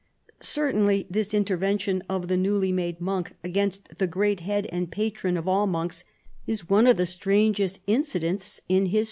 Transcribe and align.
Certainly 0.39 1.05
this 1.11 1.31
intervention 1.31 2.01
of 2.09 2.27
the 2.27 2.35
newly 2.35 2.71
made 2.71 2.99
monk 2.99 3.35
against 3.43 3.83
thegi'eat 3.99 4.39
Head 4.39 4.65
and 4.71 4.91
Patron 4.91 5.37
of 5.37 5.47
all 5.47 5.67
monks, 5.67 6.05
is 6.47 6.67
one 6.67 6.87
of 6.87 6.97
the 6.97 7.05
strangest 7.05 7.81
incidents 7.85 8.61
in 8.67 8.67
his 8.67 8.73
96 8.73 8.91
CHARLEMAGNE. 8.91 8.99